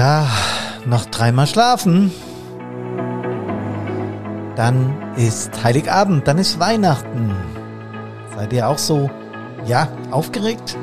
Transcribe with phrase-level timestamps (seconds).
[0.00, 0.26] Ja,
[0.86, 2.10] noch dreimal schlafen.
[4.56, 7.36] Dann ist Heiligabend, dann ist Weihnachten.
[8.34, 9.10] Seid ihr auch so,
[9.66, 10.78] ja, aufgeregt?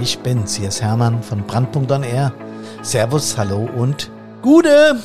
[0.00, 2.32] Ich bin's, hier ist Hermann von Brandpunkt on Air.
[2.82, 5.00] Servus, hallo und Gude!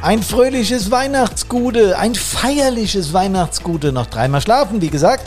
[0.00, 3.90] Ein fröhliches Weihnachtsgude, ein feierliches Weihnachtsgude.
[3.90, 5.26] Noch dreimal schlafen, wie gesagt.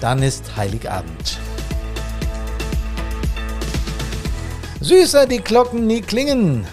[0.00, 1.38] Dann ist Heiligabend.
[4.80, 6.66] Süßer die Glocken nie klingen,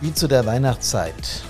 [0.00, 1.42] wie zu der Weihnachtszeit.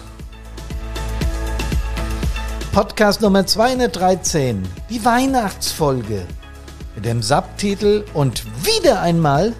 [2.72, 6.26] Podcast Nummer 213, die Weihnachtsfolge
[6.96, 9.52] mit dem Subtitel und wieder einmal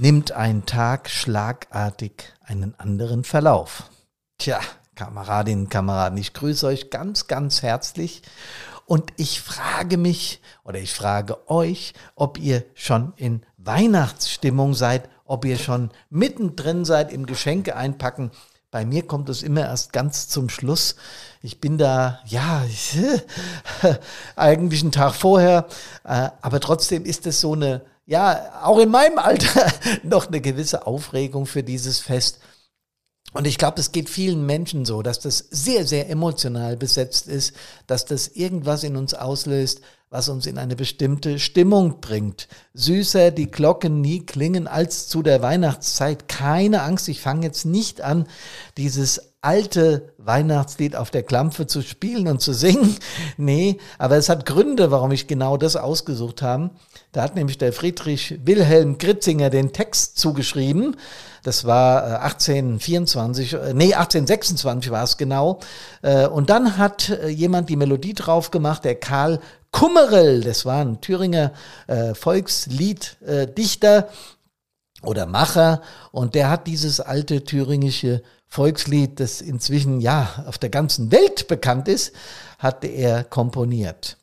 [0.00, 3.84] nimmt ein Tag schlagartig einen anderen Verlauf.
[4.38, 4.58] Tja,
[4.94, 8.22] Kameradinnen Kameraden, ich grüße euch ganz, ganz herzlich
[8.86, 15.44] und ich frage mich oder ich frage euch, ob ihr schon in Weihnachtsstimmung seid, ob
[15.44, 18.30] ihr schon mittendrin seid im Geschenke einpacken.
[18.70, 20.96] Bei mir kommt es immer erst ganz zum Schluss.
[21.42, 22.64] Ich bin da, ja,
[24.36, 25.66] eigentlich einen Tag vorher,
[26.04, 29.66] äh, aber trotzdem ist es so eine ja, auch in meinem Alter
[30.02, 32.40] noch eine gewisse Aufregung für dieses Fest.
[33.32, 37.54] Und ich glaube, es geht vielen Menschen so, dass das sehr, sehr emotional besetzt ist,
[37.86, 42.46] dass das irgendwas in uns auslöst, was uns in eine bestimmte Stimmung bringt.
[42.74, 46.28] Süßer die Glocken nie klingen als zu der Weihnachtszeit.
[46.28, 48.28] Keine Angst, ich fange jetzt nicht an,
[48.76, 52.96] dieses alte Weihnachtslied auf der Klampfe zu spielen und zu singen.
[53.36, 56.70] Nee, aber es hat Gründe, warum ich genau das ausgesucht habe.
[57.10, 60.96] Da hat nämlich der Friedrich Wilhelm Gritzinger den Text zugeschrieben.
[61.42, 65.58] Das war 1824, äh, äh, nee, 1826 war es genau.
[66.02, 69.40] Äh, und dann hat jemand die Melodie drauf gemacht, der Karl
[69.72, 71.52] Kummerel, das war ein Thüringer
[72.12, 74.08] Volkslieddichter
[75.02, 75.80] oder Macher
[76.10, 81.88] und der hat dieses alte thüringische Volkslied, das inzwischen ja auf der ganzen Welt bekannt
[81.88, 82.12] ist,
[82.58, 84.18] hat er komponiert.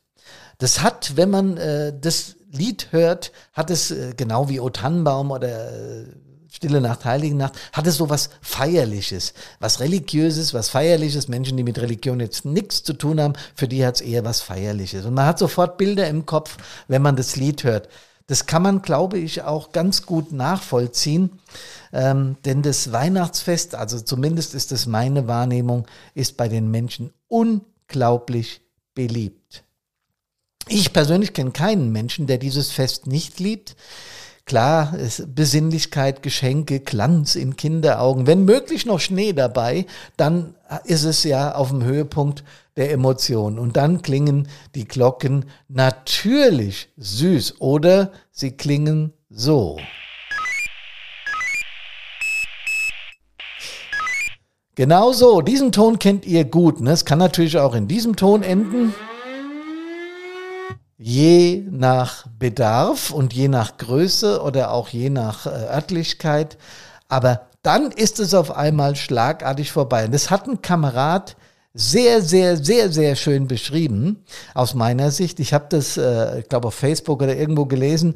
[0.59, 5.31] Das hat, wenn man äh, das Lied hört, hat es äh, genau wie O Tannenbaum
[5.31, 6.05] oder äh,
[6.51, 11.27] Stille Nacht, Heilige Nacht, hat es so was Feierliches, was Religiöses, was Feierliches.
[11.27, 14.41] Menschen, die mit Religion jetzt nichts zu tun haben, für die hat es eher was
[14.41, 15.05] Feierliches.
[15.05, 16.57] Und man hat sofort Bilder im Kopf,
[16.87, 17.89] wenn man das Lied hört.
[18.29, 21.39] Das kann man, glaube ich, auch ganz gut nachvollziehen.
[21.91, 28.61] Ähm, denn das Weihnachtsfest, also zumindest ist das meine Wahrnehmung, ist bei den Menschen unglaublich
[28.93, 29.63] beliebt.
[30.67, 33.75] Ich persönlich kenne keinen Menschen, der dieses Fest nicht liebt.
[34.49, 34.95] Klar,
[35.27, 39.85] Besinnlichkeit, Geschenke, Glanz in Kinderaugen, wenn möglich noch Schnee dabei,
[40.17, 40.55] dann
[40.85, 42.43] ist es ja auf dem Höhepunkt
[42.75, 43.59] der Emotionen.
[43.59, 49.77] Und dann klingen die Glocken natürlich süß oder sie klingen so.
[54.73, 56.81] Genau so, diesen Ton kennt ihr gut.
[56.81, 56.89] Ne?
[56.89, 58.95] Es kann natürlich auch in diesem Ton enden
[60.99, 66.57] je nach Bedarf und je nach Größe oder auch je nach äh, Örtlichkeit.
[67.07, 70.05] Aber dann ist es auf einmal schlagartig vorbei.
[70.05, 71.37] Und das hat ein Kamerad
[71.73, 75.39] sehr, sehr, sehr, sehr schön beschrieben, aus meiner Sicht.
[75.39, 78.15] Ich habe das, äh, ich glaube, auf Facebook oder irgendwo gelesen.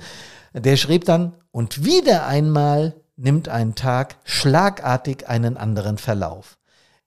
[0.54, 6.58] Der schrieb dann, und wieder einmal nimmt ein Tag schlagartig einen anderen Verlauf.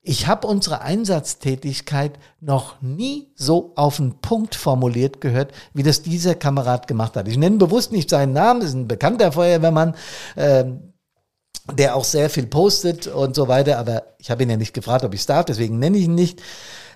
[0.09, 6.37] Ich habe unsere Einsatztätigkeit noch nie so auf den Punkt formuliert gehört, wie das dieser
[6.37, 7.27] Kamerad gemacht hat.
[7.27, 9.97] Ich nenne bewusst nicht seinen Namen, ist ein bekannter Feuerwehrmann,
[10.37, 10.67] äh,
[11.77, 15.05] der auch sehr viel postet und so weiter, aber ich habe ihn ja nicht gefragt,
[15.05, 16.41] ob ich es darf, deswegen nenne ich ihn nicht.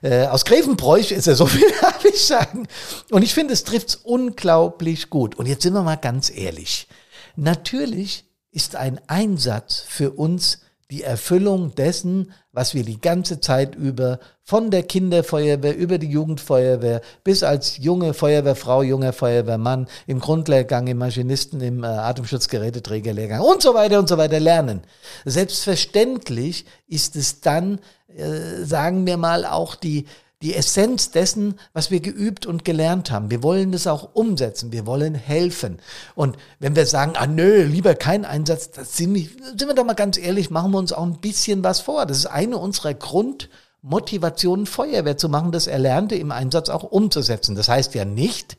[0.03, 2.69] Äh, aus Grevenbräuch ist er so viel, darf ich sagen.
[3.11, 5.35] Und ich finde, es trifft's unglaublich gut.
[5.35, 6.87] Und jetzt sind wir mal ganz ehrlich.
[7.35, 10.61] Natürlich ist ein Einsatz für uns
[10.91, 17.01] die Erfüllung dessen, was wir die ganze Zeit über von der Kinderfeuerwehr über die Jugendfeuerwehr
[17.23, 23.75] bis als junge Feuerwehrfrau, junger Feuerwehrmann im Grundlehrgang, im Maschinisten, im äh, Atemschutzgeräteträgerlehrgang und so
[23.75, 24.83] weiter und so weiter lernen.
[25.25, 27.79] Selbstverständlich ist es dann,
[28.09, 30.07] äh, sagen wir mal, auch die
[30.43, 33.31] die Essenz dessen, was wir geübt und gelernt haben.
[33.31, 34.73] Wir wollen das auch umsetzen.
[34.73, 35.79] Wir wollen helfen.
[36.15, 39.93] Und wenn wir sagen, ah nö, lieber kein Einsatz, das sind, sind wir doch mal
[39.95, 42.07] ganz ehrlich, machen wir uns auch ein bisschen was vor.
[42.07, 47.55] Das ist eine unserer Grundmotivationen, Feuerwehr zu machen, das Erlernte im Einsatz auch umzusetzen.
[47.55, 48.57] Das heißt ja nicht,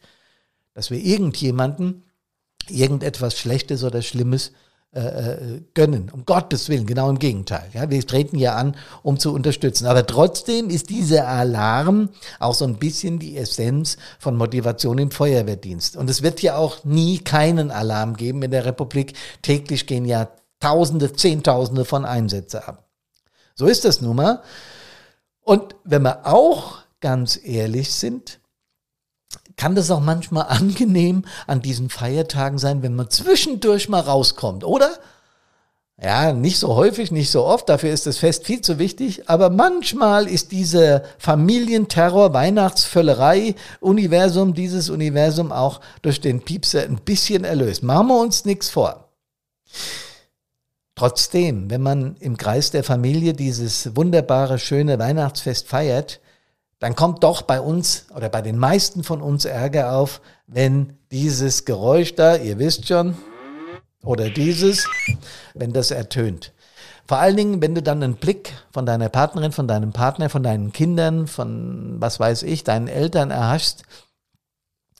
[0.75, 2.03] dass wir irgendjemanden
[2.69, 4.51] irgendetwas Schlechtes oder Schlimmes
[4.93, 6.11] äh, äh, gönnen.
[6.11, 7.69] Um Gottes Willen, genau im Gegenteil.
[7.71, 9.87] Ja, wir treten ja an, um zu unterstützen.
[9.87, 12.09] Aber trotzdem ist dieser Alarm
[12.39, 15.95] auch so ein bisschen die Essenz von Motivation im Feuerwehrdienst.
[15.95, 19.13] Und es wird ja auch nie keinen Alarm geben in der Republik.
[19.41, 20.27] Täglich gehen ja
[20.59, 22.89] Tausende, Zehntausende von Einsätze ab.
[23.55, 24.43] So ist das nun mal.
[25.41, 28.40] Und wenn wir auch ganz ehrlich sind,
[29.57, 34.89] kann das auch manchmal angenehm an diesen Feiertagen sein, wenn man zwischendurch mal rauskommt, oder?
[36.03, 39.51] Ja, nicht so häufig, nicht so oft, dafür ist das Fest viel zu wichtig, aber
[39.51, 47.83] manchmal ist dieser Familienterror, Weihnachtsvöllerei, Universum, dieses Universum auch durch den Piepser ein bisschen erlöst.
[47.83, 49.11] Machen wir uns nichts vor.
[50.95, 56.19] Trotzdem, wenn man im Kreis der Familie dieses wunderbare, schöne Weihnachtsfest feiert,
[56.81, 61.63] dann kommt doch bei uns oder bei den meisten von uns Ärger auf, wenn dieses
[61.65, 63.15] Geräusch da, ihr wisst schon,
[64.03, 64.87] oder dieses,
[65.53, 66.53] wenn das ertönt.
[67.07, 70.41] Vor allen Dingen, wenn du dann einen Blick von deiner Partnerin, von deinem Partner, von
[70.41, 73.83] deinen Kindern, von was weiß ich, deinen Eltern erhaschst.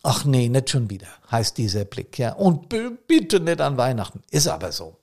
[0.04, 2.34] Ach nee, nicht schon wieder, heißt dieser Blick, ja.
[2.34, 2.70] Und
[3.08, 4.22] bitte nicht an Weihnachten.
[4.30, 4.98] Ist aber so.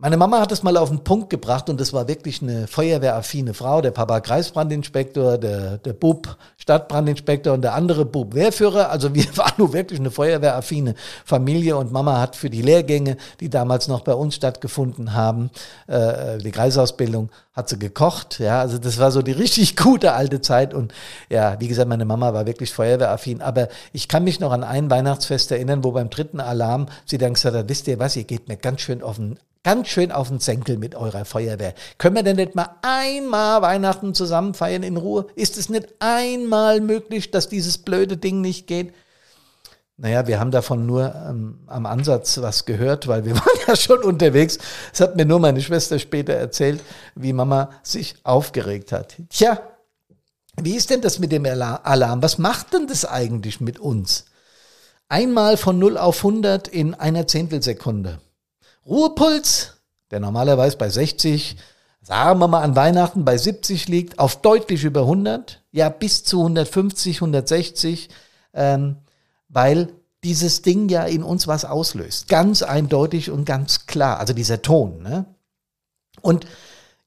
[0.00, 3.52] Meine Mama hat es mal auf den Punkt gebracht und das war wirklich eine feuerwehraffine
[3.52, 3.80] Frau.
[3.80, 8.90] Der Papa Kreisbrandinspektor, der, der Bub Stadtbrandinspektor und der andere Bub Wehrführer.
[8.90, 13.50] Also wir waren nur wirklich eine feuerwehraffine Familie und Mama hat für die Lehrgänge, die
[13.50, 15.50] damals noch bei uns stattgefunden haben,
[15.88, 18.38] äh, die Kreisausbildung, hat sie gekocht.
[18.38, 20.94] Ja, also das war so die richtig gute alte Zeit und
[21.28, 23.42] ja, wie gesagt, meine Mama war wirklich feuerwehraffin.
[23.42, 27.34] Aber ich kann mich noch an ein Weihnachtsfest erinnern, wo beim dritten Alarm sie dann
[27.34, 30.28] gesagt hat, wisst ihr was, ihr geht mir ganz schön auf den ganz schön auf
[30.28, 31.74] den Senkel mit eurer Feuerwehr.
[31.98, 35.26] Können wir denn nicht mal einmal Weihnachten zusammen feiern in Ruhe?
[35.34, 38.94] Ist es nicht einmal möglich, dass dieses blöde Ding nicht geht?
[39.98, 44.02] Naja, wir haben davon nur ähm, am Ansatz was gehört, weil wir waren ja schon
[44.02, 44.56] unterwegs.
[44.90, 46.80] Es hat mir nur meine Schwester später erzählt,
[47.14, 49.16] wie Mama sich aufgeregt hat.
[49.28, 49.60] Tja,
[50.56, 52.22] wie ist denn das mit dem Alarm?
[52.22, 54.24] Was macht denn das eigentlich mit uns?
[55.10, 58.18] Einmal von 0 auf 100 in einer Zehntelsekunde.
[58.88, 59.74] Ruhepuls,
[60.10, 61.56] der normalerweise bei 60,
[62.00, 66.38] sagen wir mal an Weihnachten bei 70 liegt, auf deutlich über 100, ja bis zu
[66.38, 68.08] 150, 160,
[68.54, 68.96] ähm,
[69.48, 69.92] weil
[70.24, 72.28] dieses Ding ja in uns was auslöst.
[72.28, 75.02] Ganz eindeutig und ganz klar, also dieser Ton.
[75.02, 75.26] Ne?
[76.22, 76.46] Und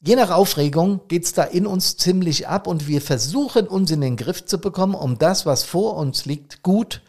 [0.01, 4.18] je nach Aufregung geht's da in uns ziemlich ab und wir versuchen uns in den
[4.18, 7.01] Griff zu bekommen, um das, was vor uns liegt, gut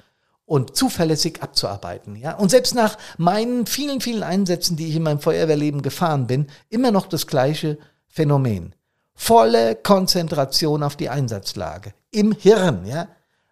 [0.52, 2.14] und zuverlässig abzuarbeiten.
[2.14, 2.34] Ja?
[2.34, 6.90] Und selbst nach meinen vielen, vielen Einsätzen, die ich in meinem Feuerwehrleben gefahren bin, immer
[6.90, 8.74] noch das gleiche Phänomen.
[9.14, 11.94] Volle Konzentration auf die Einsatzlage.
[12.10, 13.08] Im Hirn, ja.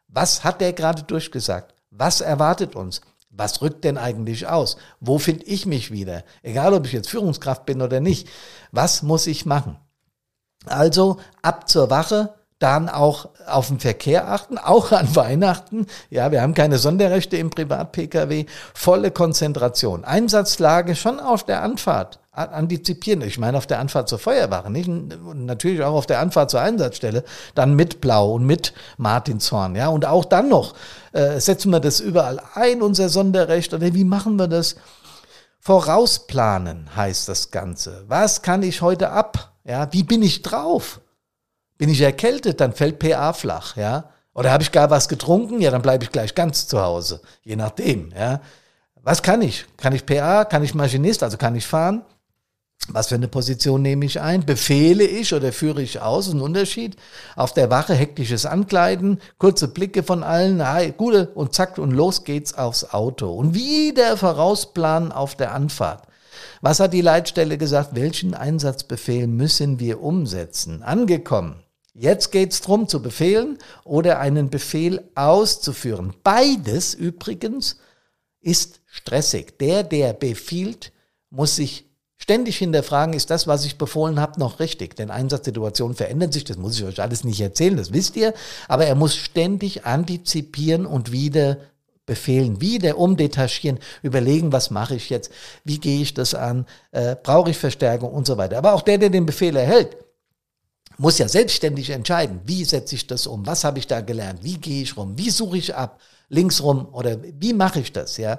[0.08, 1.74] Was hat der gerade durchgesagt?
[1.90, 3.00] Was erwartet uns?
[3.30, 4.76] Was rückt denn eigentlich aus?
[5.00, 6.22] Wo finde ich mich wieder?
[6.42, 8.28] Egal, ob ich jetzt Führungskraft bin oder nicht.
[8.72, 9.78] Was muss ich machen?
[10.66, 15.86] Also ab zur Wache, dann auch auf den Verkehr achten, auch an Weihnachten.
[16.10, 18.46] Ja, wir haben keine Sonderrechte im Privat-Pkw.
[18.74, 20.04] Volle Konzentration.
[20.04, 23.22] Einsatzlage schon auf der Anfahrt antizipieren.
[23.22, 24.88] Ich meine auf der Anfahrt zur Feuerwache, nicht?
[24.88, 27.24] Und natürlich auch auf der Anfahrt zur Einsatzstelle,
[27.54, 29.88] dann mit Blau und mit Martinshorn, ja.
[29.88, 30.74] Und auch dann noch
[31.12, 34.76] äh, setzen wir das überall ein, unser Sonderrecht, oder wie machen wir das?
[35.58, 38.04] Vorausplanen heißt das Ganze.
[38.08, 39.52] Was kann ich heute ab?
[39.64, 41.00] Ja, wie bin ich drauf?
[41.80, 44.10] Bin ich erkältet, dann fällt PA flach, ja.
[44.34, 45.62] Oder habe ich gar was getrunken?
[45.62, 47.22] Ja, dann bleibe ich gleich ganz zu Hause.
[47.42, 48.42] Je nachdem, ja.
[48.96, 49.64] Was kann ich?
[49.78, 50.44] Kann ich PA?
[50.44, 51.22] Kann ich Maschinist?
[51.22, 52.04] Also kann ich fahren?
[52.90, 54.44] Was für eine Position nehme ich ein?
[54.44, 56.28] Befehle ich oder führe ich aus?
[56.28, 56.96] Ein Unterschied.
[57.34, 62.24] Auf der Wache hektisches Ankleiden, kurze Blicke von allen, hi, gute und zack und los
[62.24, 63.32] geht's aufs Auto.
[63.32, 66.02] Und wieder vorausplanen auf der Anfahrt.
[66.60, 67.94] Was hat die Leitstelle gesagt?
[67.94, 70.82] Welchen Einsatzbefehl müssen wir umsetzen?
[70.82, 71.64] Angekommen.
[72.00, 76.14] Jetzt geht es darum, zu befehlen oder einen Befehl auszuführen.
[76.22, 77.76] Beides übrigens
[78.40, 79.58] ist stressig.
[79.58, 80.92] Der, der befiehlt,
[81.28, 81.84] muss sich
[82.16, 84.96] ständig hinterfragen, ist das, was ich befohlen habe, noch richtig?
[84.96, 88.32] Denn Einsatzsituationen verändern sich, das muss ich euch alles nicht erzählen, das wisst ihr,
[88.66, 91.58] aber er muss ständig antizipieren und wieder
[92.06, 95.30] befehlen, wieder umdetachieren, überlegen, was mache ich jetzt,
[95.64, 98.56] wie gehe ich das an, äh, brauche ich Verstärkung und so weiter.
[98.56, 99.98] Aber auch der, der den Befehl erhält,
[101.00, 104.58] muss ja selbstständig entscheiden, wie setze ich das um, was habe ich da gelernt, wie
[104.58, 108.38] gehe ich rum, wie suche ich ab, links rum oder wie mache ich das, ja.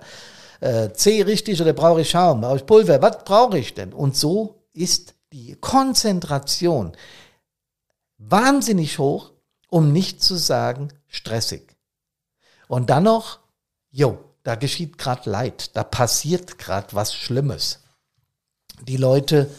[0.59, 3.93] Äh, C richtig oder brauche ich Schaum, brauche ich Pulver, was brauche ich denn?
[3.93, 6.91] Und so ist die Konzentration
[8.19, 9.31] wahnsinnig hoch,
[9.69, 11.75] um nicht zu sagen stressig.
[12.67, 13.39] Und dann noch,
[13.89, 17.79] jo, da geschieht gerade Leid, da passiert gerade was Schlimmes.
[18.83, 19.49] Die Leute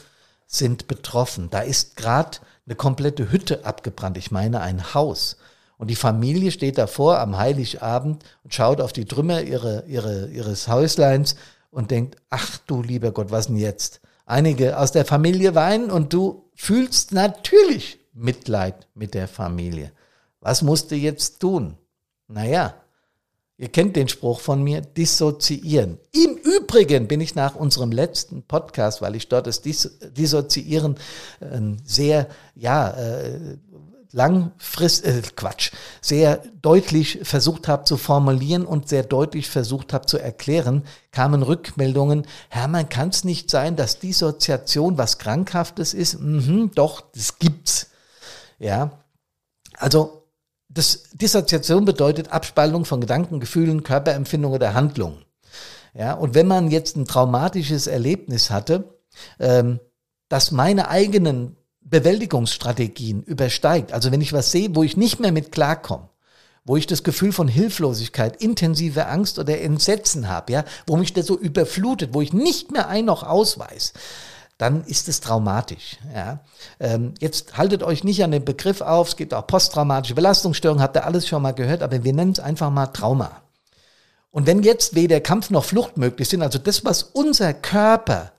[0.47, 1.51] sind betroffen.
[1.51, 4.17] Da ist gerade eine komplette Hütte abgebrannt.
[4.17, 5.37] Ich meine ein Haus.
[5.79, 10.69] Und die Familie steht davor am Heiligabend und schaut auf die Trümmer ihre, ihre, ihres
[10.69, 11.35] Häusleins
[11.71, 14.01] und denkt, ach du lieber Gott, was denn jetzt?
[14.27, 19.91] Einige aus der Familie weinen und du fühlst natürlich Mitleid mit der Familie.
[20.41, 21.77] Was musst du jetzt tun?
[22.29, 22.75] Naja,
[23.59, 25.99] Ihr kennt den Spruch von mir, dissoziieren.
[26.13, 30.97] Im Übrigen bin ich nach unserem letzten Podcast, weil ich dort das Dissoziieren
[31.41, 33.59] äh, sehr, ja, äh,
[34.13, 40.19] langfrist, äh, Quatsch, sehr deutlich versucht habe zu formulieren und sehr deutlich versucht habe zu
[40.19, 46.21] erklären, kamen Rückmeldungen, Hermann, kann es nicht sein, dass Dissoziation was Krankhaftes ist?
[46.21, 47.89] Mhm, doch, das gibt's.
[48.59, 49.03] Ja,
[49.79, 50.22] also
[50.75, 55.25] das, Dissoziation bedeutet Abspaltung von Gedanken, Gefühlen, Körperempfindungen oder Handlungen.
[55.95, 58.99] Ja, und wenn man jetzt ein traumatisches Erlebnis hatte,
[59.39, 59.79] ähm,
[60.29, 65.53] das meine eigenen Bewältigungsstrategien übersteigt, also wenn ich was sehe, wo ich nicht mehr mit
[65.53, 66.09] klarkomme,
[66.65, 71.27] wo ich das Gefühl von Hilflosigkeit, intensive Angst oder Entsetzen habe, ja, wo mich das
[71.27, 73.93] so überflutet, wo ich nicht mehr ein noch ausweis,
[74.59, 75.99] dann ist es traumatisch.
[76.15, 76.41] Ja.
[76.79, 80.97] Ähm, jetzt haltet euch nicht an den Begriff auf, es gibt auch posttraumatische Belastungsstörungen, habt
[80.97, 83.43] ihr alles schon mal gehört, aber wir nennen es einfach mal Trauma.
[84.31, 88.33] Und wenn jetzt weder Kampf noch Flucht möglich sind, also das, was unser Körper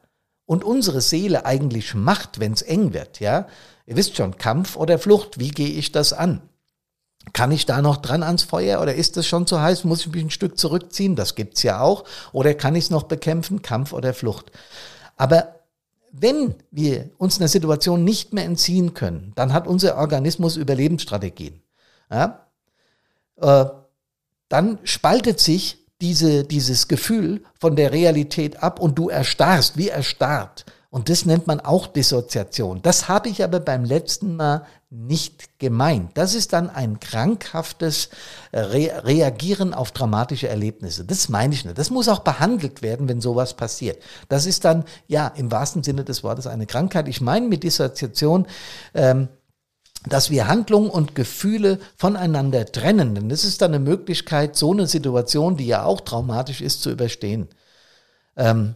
[0.45, 3.47] und unsere Seele eigentlich macht, wenn es eng wird, ja,
[3.85, 6.41] ihr wisst schon, Kampf oder Flucht, wie gehe ich das an?
[7.31, 9.85] Kann ich da noch dran ans Feuer oder ist es schon zu heiß?
[9.85, 11.15] Muss ich mich ein Stück zurückziehen?
[11.15, 12.03] Das gibt's ja auch.
[12.33, 13.61] Oder kann ich es noch bekämpfen?
[13.61, 14.51] Kampf oder Flucht?
[15.15, 15.55] Aber
[16.13, 21.61] wenn wir uns einer Situation nicht mehr entziehen können, dann hat unser Organismus Überlebensstrategien.
[22.09, 22.45] Ja?
[23.41, 23.65] Äh,
[24.47, 30.65] dann spaltet sich diese, dieses Gefühl von der Realität ab und du erstarrst, wie erstarrt.
[30.91, 32.83] Und das nennt man auch Dissoziation.
[32.83, 36.11] Das habe ich aber beim letzten Mal nicht gemeint.
[36.13, 38.09] Das ist dann ein krankhaftes
[38.51, 41.03] äh, Re Reagieren auf dramatische Erlebnisse.
[41.03, 41.77] Das meine ich nicht.
[41.77, 44.01] Das muss auch behandelt werden, wenn sowas passiert.
[44.29, 47.07] Das ist dann, ja, im wahrsten Sinne des Wortes eine Krankheit.
[47.07, 48.45] Ich meine mit Dissoziation,
[48.93, 49.29] ähm,
[50.07, 53.15] dass wir Handlungen und Gefühle voneinander trennen.
[53.15, 56.91] Denn das ist dann eine Möglichkeit, so eine Situation, die ja auch traumatisch ist, zu
[56.91, 57.47] überstehen.
[58.37, 58.75] Ähm,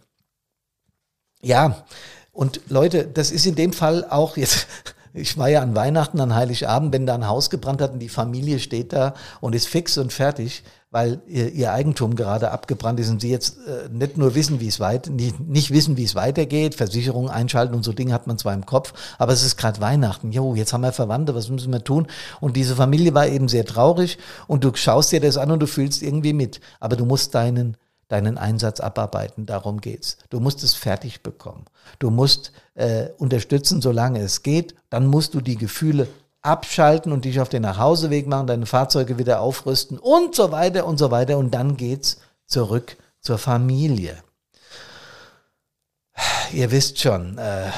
[1.42, 1.86] ja,
[2.32, 4.68] und Leute, das ist in dem Fall auch jetzt,
[5.14, 8.10] ich war ja an Weihnachten, an Heiligabend, wenn da ein Haus gebrannt hat und die
[8.10, 13.10] Familie steht da und ist fix und fertig, weil ihr, ihr Eigentum gerade abgebrannt ist
[13.10, 16.16] und sie jetzt äh, nicht nur wissen, wie es weiter, nicht, nicht wissen, wie es
[16.16, 19.82] weitergeht, Versicherungen einschalten und so Dinge hat man zwar im Kopf, aber es ist gerade
[19.82, 20.32] Weihnachten.
[20.32, 22.08] Jo, jetzt haben wir Verwandte, was müssen wir tun?
[22.40, 25.68] Und diese Familie war eben sehr traurig und du schaust dir das an und du
[25.68, 27.76] fühlst irgendwie mit, aber du musst deinen
[28.08, 29.46] deinen Einsatz abarbeiten.
[29.46, 30.18] Darum geht's.
[30.30, 31.66] Du musst es fertig bekommen.
[32.00, 34.76] Du musst äh, unterstützen, solange es geht.
[34.90, 36.08] Dann musst du die Gefühle
[36.42, 40.98] abschalten und dich auf den Nachhauseweg machen, deine Fahrzeuge wieder aufrüsten und so weiter und
[40.98, 41.38] so weiter.
[41.38, 44.18] Und dann geht's zurück zur Familie.
[46.54, 47.70] Ihr wisst schon, äh,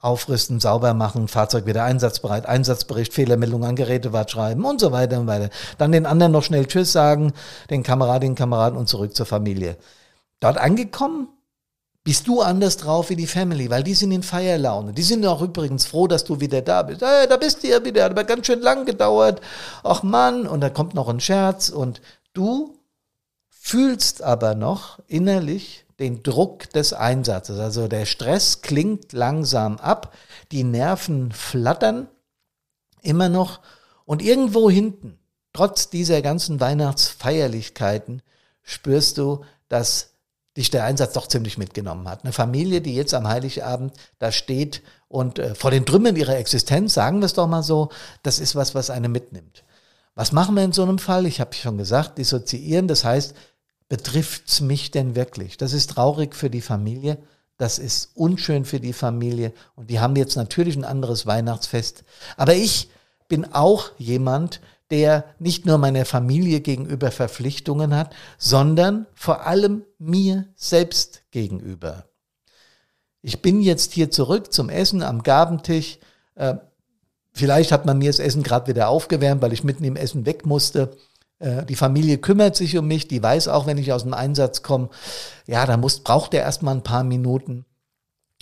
[0.00, 5.26] aufrüsten, sauber machen, Fahrzeug wieder einsatzbereit, Einsatzbericht, Fehlermeldung an Gerätewart schreiben und so weiter und
[5.26, 5.50] weiter.
[5.78, 7.32] Dann den anderen noch schnell Tschüss sagen,
[7.70, 9.76] den Kameradinnen, Kameraden und zurück zur Familie.
[10.40, 11.28] Dort angekommen,
[12.04, 14.92] bist du anders drauf wie die Family, weil die sind in Feierlaune.
[14.92, 17.02] Die sind auch übrigens froh, dass du wieder da bist.
[17.02, 19.40] Hey, da bist du ja wieder, hat aber ganz schön lang gedauert.
[19.82, 22.00] Ach Mann, und da kommt noch ein Scherz und
[22.32, 22.78] du
[23.48, 27.58] fühlst aber noch innerlich, den Druck des Einsatzes.
[27.58, 30.14] Also der Stress klingt langsam ab,
[30.52, 32.08] die Nerven flattern
[33.02, 33.60] immer noch
[34.04, 35.18] und irgendwo hinten,
[35.52, 38.22] trotz dieser ganzen Weihnachtsfeierlichkeiten,
[38.62, 40.10] spürst du, dass
[40.56, 42.24] dich der Einsatz doch ziemlich mitgenommen hat.
[42.24, 46.94] Eine Familie, die jetzt am Heiligabend da steht und äh, vor den Trümmern ihrer Existenz,
[46.94, 47.90] sagen wir es doch mal so,
[48.22, 49.64] das ist was, was eine mitnimmt.
[50.14, 51.26] Was machen wir in so einem Fall?
[51.26, 53.34] Ich habe schon gesagt, dissoziieren, das heißt,
[53.88, 55.56] betrifft's mich denn wirklich?
[55.56, 57.18] Das ist traurig für die Familie,
[57.56, 62.04] das ist unschön für die Familie und die haben jetzt natürlich ein anderes Weihnachtsfest.
[62.36, 62.90] Aber ich
[63.28, 70.46] bin auch jemand, der nicht nur meiner Familie gegenüber Verpflichtungen hat, sondern vor allem mir
[70.54, 72.04] selbst gegenüber.
[73.22, 75.98] Ich bin jetzt hier zurück zum Essen am Gabentisch.
[76.36, 76.54] Äh,
[77.32, 80.46] vielleicht hat man mir das Essen gerade wieder aufgewärmt, weil ich mitten im Essen weg
[80.46, 80.96] musste.
[81.38, 84.62] Äh, die Familie kümmert sich um mich, die weiß auch, wenn ich aus dem Einsatz
[84.62, 84.88] komme,
[85.46, 87.64] ja, da muss, braucht er erstmal ein paar Minuten,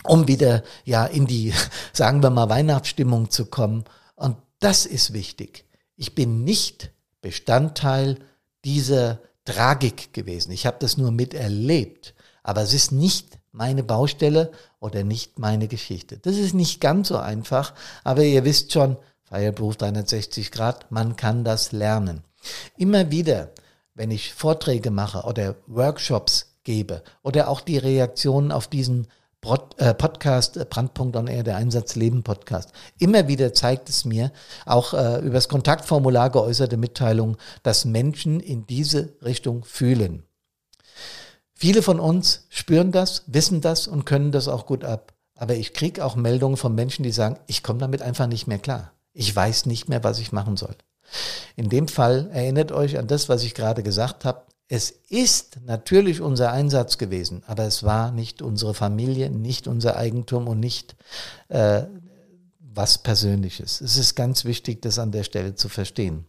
[0.05, 1.53] um wieder ja in die,
[1.93, 3.85] sagen wir mal, Weihnachtsstimmung zu kommen.
[4.17, 5.65] Und das ist wichtig.
[5.97, 8.19] Ich bin nicht Bestandteil
[8.65, 10.53] dieser Tragik gewesen.
[10.53, 12.15] Ich habe das nur miterlebt.
[12.43, 16.19] Aber es ist nicht meine Baustelle oder nicht meine Geschichte.
[16.19, 17.73] Das ist nicht ganz so einfach,
[18.03, 22.23] aber ihr wisst schon, Fireproof 360 Grad, man kann das lernen.
[22.77, 23.51] Immer wieder,
[23.95, 29.07] wenn ich Vorträge mache oder Workshops gebe oder auch die Reaktionen auf diesen
[29.77, 32.71] äh, Podcast äh, Brandpunkt on Air, der Einsatzleben Podcast.
[32.99, 34.33] Immer wieder zeigt es mir,
[34.65, 40.25] auch äh, über das Kontaktformular geäußerte Mitteilungen, dass Menschen in diese Richtung fühlen.
[41.53, 45.13] Viele von uns spüren das, wissen das und können das auch gut ab.
[45.37, 48.59] Aber ich kriege auch Meldungen von Menschen, die sagen, ich komme damit einfach nicht mehr
[48.59, 48.93] klar.
[49.13, 50.75] Ich weiß nicht mehr, was ich machen soll.
[51.57, 54.43] In dem Fall erinnert euch an das, was ich gerade gesagt habe.
[54.67, 60.49] Es ist natürlich unser Einsatz gewesen, aber es war nicht unsere Familie, nicht unser Eigentum
[60.49, 60.97] und nicht
[61.49, 61.83] äh,
[62.59, 63.81] was Persönliches.
[63.81, 66.27] Es ist ganz wichtig, das an der Stelle zu verstehen.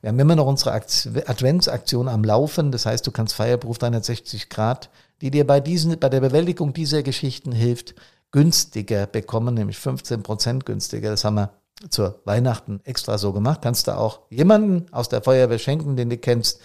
[0.00, 2.70] Wir haben immer noch unsere Adventsaktion am Laufen.
[2.70, 7.02] Das heißt, du kannst Feierberuf 360 Grad, die dir bei, diesen, bei der Bewältigung dieser
[7.02, 7.94] Geschichten hilft,
[8.30, 11.10] günstiger bekommen, nämlich 15 Prozent günstiger.
[11.10, 11.50] Das haben wir
[11.90, 13.60] zur Weihnachten extra so gemacht.
[13.62, 16.60] Kannst du auch jemanden aus der Feuerwehr schenken, den du kennst.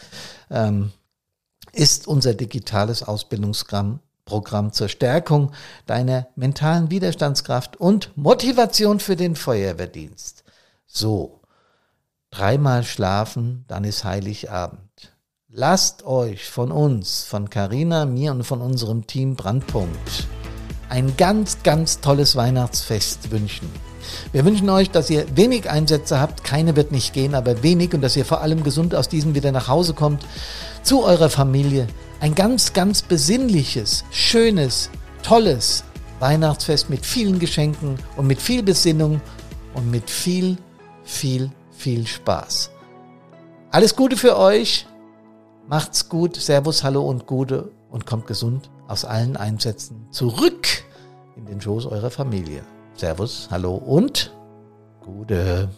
[0.50, 0.92] Ähm,
[1.72, 5.52] ist unser digitales Ausbildungsprogramm zur Stärkung
[5.86, 10.44] deiner mentalen Widerstandskraft und Motivation für den Feuerwehrdienst.
[10.86, 11.42] So,
[12.30, 15.14] dreimal schlafen, dann ist Heiligabend.
[15.48, 20.28] Lasst euch von uns, von Carina, mir und von unserem Team Brandpunkt
[20.90, 23.68] ein ganz, ganz tolles Weihnachtsfest wünschen.
[24.32, 28.02] Wir wünschen euch, dass ihr wenig Einsätze habt, keine wird nicht gehen, aber wenig und
[28.02, 30.26] dass ihr vor allem gesund aus diesen wieder nach Hause kommt,
[30.84, 31.88] zu eurer Familie.
[32.20, 34.90] Ein ganz, ganz besinnliches, schönes,
[35.24, 35.84] tolles
[36.20, 39.22] Weihnachtsfest mit vielen Geschenken und mit viel Besinnung
[39.74, 40.58] und mit viel,
[41.04, 42.72] viel, viel Spaß.
[43.72, 44.86] Alles Gute für euch.
[45.68, 46.36] Macht's gut.
[46.36, 50.68] Servus, Hallo und Gute und kommt gesund aus allen Einsätzen zurück
[51.36, 52.64] in den Schoß eurer Familie.
[52.96, 54.32] Servus, hallo und
[55.02, 55.70] gute.